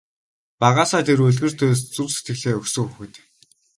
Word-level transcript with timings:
Багаасаа 0.61 1.03
тэр 1.07 1.19
үлгэр 1.27 1.53
туульст 1.59 1.87
зүрх 1.95 2.11
сэтгэлээ 2.15 2.53
өгсөн 2.59 2.85
хүүхэд. 2.89 3.13